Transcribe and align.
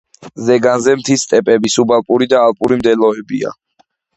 ზეგანზე 0.45 0.95
მთის 1.01 1.25
სტეპები, 1.27 1.73
სუბალპური 1.75 2.29
და 2.35 2.41
ალპური 2.49 2.81
მდელოებია. 2.81 3.57